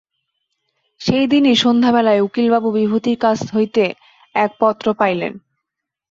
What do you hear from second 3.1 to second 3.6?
কাছ